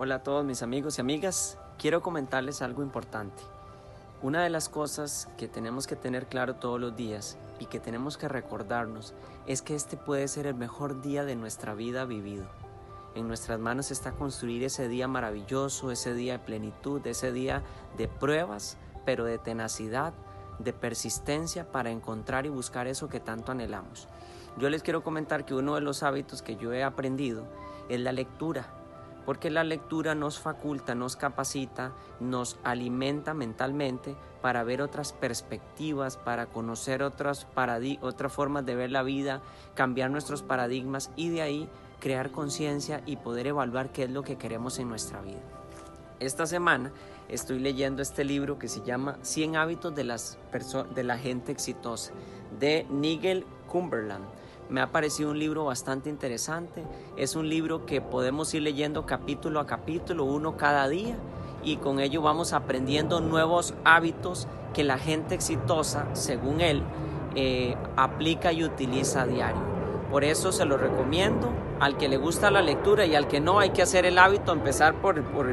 Hola 0.00 0.14
a 0.14 0.22
todos 0.22 0.44
mis 0.44 0.62
amigos 0.62 0.96
y 0.96 1.00
amigas. 1.00 1.58
Quiero 1.76 2.02
comentarles 2.02 2.62
algo 2.62 2.84
importante. 2.84 3.42
Una 4.22 4.44
de 4.44 4.48
las 4.48 4.68
cosas 4.68 5.28
que 5.36 5.48
tenemos 5.48 5.88
que 5.88 5.96
tener 5.96 6.28
claro 6.28 6.54
todos 6.54 6.78
los 6.78 6.94
días 6.94 7.36
y 7.58 7.66
que 7.66 7.80
tenemos 7.80 8.16
que 8.16 8.28
recordarnos 8.28 9.12
es 9.48 9.60
que 9.60 9.74
este 9.74 9.96
puede 9.96 10.28
ser 10.28 10.46
el 10.46 10.54
mejor 10.54 11.02
día 11.02 11.24
de 11.24 11.34
nuestra 11.34 11.74
vida 11.74 12.04
vivido. 12.04 12.44
En 13.16 13.26
nuestras 13.26 13.58
manos 13.58 13.90
está 13.90 14.12
construir 14.12 14.62
ese 14.62 14.86
día 14.86 15.08
maravilloso, 15.08 15.90
ese 15.90 16.14
día 16.14 16.34
de 16.34 16.44
plenitud, 16.44 17.04
ese 17.04 17.32
día 17.32 17.64
de 17.96 18.06
pruebas, 18.06 18.76
pero 19.04 19.24
de 19.24 19.38
tenacidad, 19.38 20.12
de 20.60 20.72
persistencia 20.72 21.72
para 21.72 21.90
encontrar 21.90 22.46
y 22.46 22.50
buscar 22.50 22.86
eso 22.86 23.08
que 23.08 23.18
tanto 23.18 23.50
anhelamos. 23.50 24.06
Yo 24.58 24.70
les 24.70 24.84
quiero 24.84 25.02
comentar 25.02 25.44
que 25.44 25.56
uno 25.56 25.74
de 25.74 25.80
los 25.80 26.04
hábitos 26.04 26.40
que 26.40 26.54
yo 26.54 26.72
he 26.72 26.84
aprendido 26.84 27.42
es 27.88 27.98
la 27.98 28.12
lectura 28.12 28.77
porque 29.28 29.50
la 29.50 29.62
lectura 29.62 30.14
nos 30.14 30.38
faculta, 30.38 30.94
nos 30.94 31.14
capacita, 31.14 31.92
nos 32.18 32.58
alimenta 32.64 33.34
mentalmente 33.34 34.16
para 34.40 34.64
ver 34.64 34.80
otras 34.80 35.12
perspectivas, 35.12 36.16
para 36.16 36.46
conocer 36.46 37.02
otras, 37.02 37.46
otras 38.00 38.32
formas 38.32 38.64
de 38.64 38.74
ver 38.74 38.90
la 38.90 39.02
vida, 39.02 39.42
cambiar 39.74 40.10
nuestros 40.10 40.40
paradigmas 40.40 41.10
y 41.14 41.28
de 41.28 41.42
ahí 41.42 41.68
crear 42.00 42.30
conciencia 42.30 43.02
y 43.04 43.16
poder 43.16 43.48
evaluar 43.48 43.92
qué 43.92 44.04
es 44.04 44.10
lo 44.10 44.22
que 44.22 44.38
queremos 44.38 44.78
en 44.78 44.88
nuestra 44.88 45.20
vida. 45.20 45.42
Esta 46.20 46.46
semana 46.46 46.90
estoy 47.28 47.58
leyendo 47.58 48.00
este 48.00 48.24
libro 48.24 48.58
que 48.58 48.68
se 48.68 48.80
llama 48.80 49.18
100 49.20 49.56
hábitos 49.56 49.94
de, 49.94 50.04
las 50.04 50.38
de 50.94 51.04
la 51.04 51.18
gente 51.18 51.52
exitosa 51.52 52.14
de 52.58 52.86
Nigel 52.88 53.44
Cumberland. 53.66 54.24
Me 54.68 54.82
ha 54.82 54.92
parecido 54.92 55.30
un 55.30 55.38
libro 55.38 55.64
bastante 55.64 56.10
interesante. 56.10 56.84
Es 57.16 57.36
un 57.36 57.48
libro 57.48 57.86
que 57.86 58.02
podemos 58.02 58.52
ir 58.52 58.62
leyendo 58.62 59.06
capítulo 59.06 59.60
a 59.60 59.66
capítulo, 59.66 60.24
uno 60.24 60.58
cada 60.58 60.88
día, 60.88 61.16
y 61.62 61.76
con 61.76 62.00
ello 62.00 62.20
vamos 62.20 62.52
aprendiendo 62.52 63.20
nuevos 63.20 63.72
hábitos 63.84 64.46
que 64.74 64.84
la 64.84 64.98
gente 64.98 65.34
exitosa, 65.34 66.06
según 66.14 66.60
él, 66.60 66.82
eh, 67.34 67.76
aplica 67.96 68.52
y 68.52 68.62
utiliza 68.62 69.22
a 69.22 69.26
diario. 69.26 69.62
Por 70.10 70.24
eso 70.24 70.52
se 70.52 70.66
lo 70.66 70.76
recomiendo 70.76 71.50
al 71.80 71.96
que 71.96 72.08
le 72.08 72.18
gusta 72.18 72.50
la 72.50 72.60
lectura 72.60 73.06
y 73.06 73.14
al 73.14 73.26
que 73.26 73.40
no 73.40 73.60
hay 73.60 73.70
que 73.70 73.82
hacer 73.82 74.04
el 74.04 74.18
hábito, 74.18 74.52
empezar 74.52 75.00
por, 75.00 75.22
por, 75.30 75.46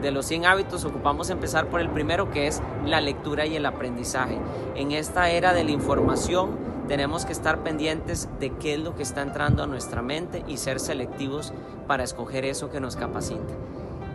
de 0.00 0.10
los 0.12 0.26
100 0.26 0.46
hábitos, 0.46 0.84
ocupamos 0.84 1.30
empezar 1.30 1.66
por 1.66 1.80
el 1.80 1.88
primero 1.90 2.30
que 2.30 2.46
es 2.46 2.62
la 2.84 3.00
lectura 3.00 3.46
y 3.46 3.56
el 3.56 3.66
aprendizaje. 3.66 4.38
En 4.76 4.92
esta 4.92 5.30
era 5.30 5.54
de 5.54 5.64
la 5.64 5.70
información, 5.70 6.69
tenemos 6.90 7.24
que 7.24 7.30
estar 7.30 7.62
pendientes 7.62 8.28
de 8.40 8.50
qué 8.50 8.74
es 8.74 8.80
lo 8.80 8.96
que 8.96 9.04
está 9.04 9.22
entrando 9.22 9.62
a 9.62 9.68
nuestra 9.68 10.02
mente 10.02 10.42
y 10.48 10.56
ser 10.56 10.80
selectivos 10.80 11.52
para 11.86 12.02
escoger 12.02 12.44
eso 12.44 12.68
que 12.68 12.80
nos 12.80 12.96
capacite. 12.96 13.54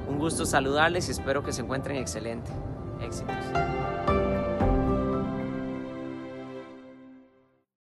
Un 0.10 0.20
gusto 0.20 0.46
saludarles 0.46 1.08
y 1.08 1.12
espero 1.12 1.42
que 1.42 1.54
se 1.54 1.62
encuentren 1.62 1.96
excelente. 1.96 2.52
Éxitos. 3.02 4.25